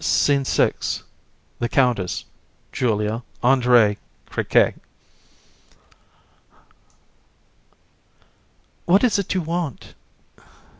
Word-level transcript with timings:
SCENE 0.03 0.45
VI. 0.45 0.73
THE 1.59 1.69
COUNTESS, 1.69 2.25
JULIA, 2.71 3.21
ANDRÉE, 3.43 3.97
CRIQUET. 4.31 4.73
CRI. 4.73 4.81
What 8.85 9.03
is 9.03 9.19
it 9.19 9.35
you 9.35 9.41
want? 9.43 9.93